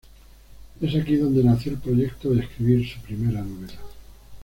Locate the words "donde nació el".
1.15-1.77